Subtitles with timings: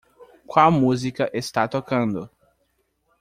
[0.47, 2.27] Qual música está tocando?